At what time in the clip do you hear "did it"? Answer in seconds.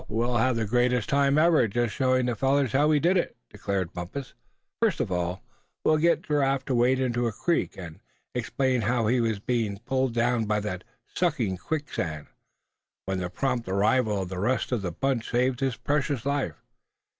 2.99-3.37